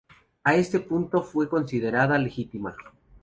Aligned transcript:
A 0.43 0.55
este 0.55 0.79
punto 0.79 1.21
fue 1.21 1.47
considerada 1.47 2.17
legítima. 2.17 2.75